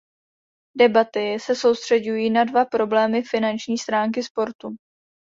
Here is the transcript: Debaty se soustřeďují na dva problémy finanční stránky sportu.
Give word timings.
Debaty 0.77 1.39
se 1.39 1.55
soustřeďují 1.55 2.29
na 2.29 2.43
dva 2.43 2.65
problémy 2.65 3.23
finanční 3.23 3.77
stránky 3.77 4.23
sportu. 4.23 4.75